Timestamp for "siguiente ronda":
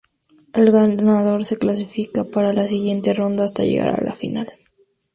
2.65-3.43